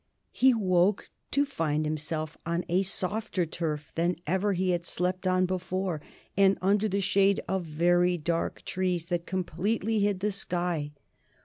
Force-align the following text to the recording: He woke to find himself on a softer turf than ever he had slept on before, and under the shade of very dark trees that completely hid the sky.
He 0.31 0.51
woke 0.51 1.11
to 1.29 1.45
find 1.45 1.85
himself 1.85 2.35
on 2.43 2.65
a 2.67 2.81
softer 2.81 3.45
turf 3.45 3.91
than 3.93 4.15
ever 4.25 4.53
he 4.53 4.71
had 4.71 4.83
slept 4.83 5.27
on 5.27 5.45
before, 5.45 6.01
and 6.35 6.57
under 6.59 6.89
the 6.89 7.01
shade 7.01 7.39
of 7.47 7.65
very 7.65 8.17
dark 8.17 8.65
trees 8.65 9.05
that 9.09 9.27
completely 9.27 9.99
hid 9.99 10.19
the 10.21 10.31
sky. 10.31 10.89